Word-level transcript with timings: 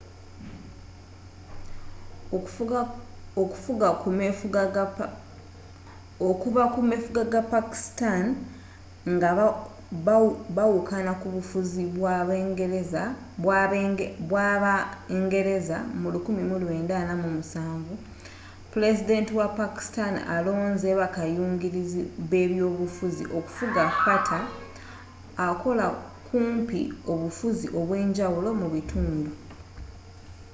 okuva 6.27 6.63
ku 6.73 6.79
mefuga 6.89 7.21
ga 7.31 7.41
pakistan 7.53 8.25
nga 9.13 9.29
bawukana 10.55 11.11
kubufuzi 11.21 11.83
bw'aba 11.95 12.35
ngereza 15.19 15.77
mu 16.01 16.07
1947 16.11 17.83
pulezidenti 18.71 19.31
wa 19.39 19.47
pakistan 19.59 20.13
alonze 20.35 20.89
ba 20.93 20.97
bakayungirizi 21.01 22.01
b'ebyobufuzi” 22.29 23.23
okufuga 23.37 23.83
fata 24.03 24.39
akola 25.47 25.85
kumpi 26.27 26.81
obufuzi 27.11 27.67
obwenjawulo 27.79 28.49
mu 28.59 28.67
bitundu 28.73 29.31